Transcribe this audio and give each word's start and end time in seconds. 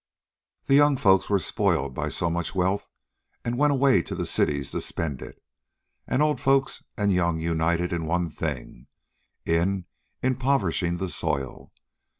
The 0.65 0.73
young 0.73 0.97
folks 0.97 1.29
were 1.29 1.37
spoiled 1.37 1.93
by 1.93 2.09
so 2.09 2.31
much 2.31 2.55
wealth 2.55 2.89
and 3.45 3.55
went 3.55 3.71
away 3.71 4.01
to 4.01 4.15
the 4.15 4.25
cities 4.25 4.71
to 4.71 4.81
spend 4.81 5.21
it. 5.21 5.39
And 6.07 6.23
old 6.23 6.41
folks 6.41 6.83
and 6.97 7.13
young 7.13 7.39
united 7.39 7.93
in 7.93 8.07
one 8.07 8.31
thing: 8.31 8.87
in 9.45 9.85
impoverishing 10.23 10.97
the 10.97 11.07
soil. 11.07 11.71